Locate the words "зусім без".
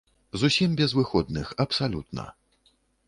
0.43-0.95